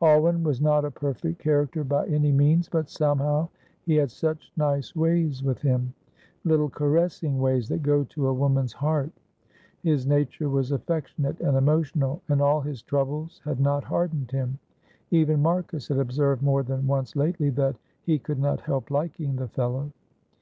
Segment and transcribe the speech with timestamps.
[0.00, 3.46] Alwyn was not a perfect character by any means, but somehow
[3.82, 5.92] he had such nice ways with him,
[6.42, 9.10] little caressing ways that go to a woman's heart.
[9.82, 14.58] His nature was affectionate and emotional, and all his troubles had not hardened him.
[15.10, 19.48] Even Marcus had observed more than once lately that "he could not help liking the
[19.48, 19.92] fellow."